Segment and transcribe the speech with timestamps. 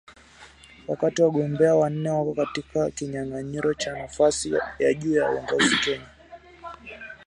[0.87, 6.07] Wakati wagombea wanne wako katika kinyang’anyiro cha nafasi ya juu ya uongozi Kenya,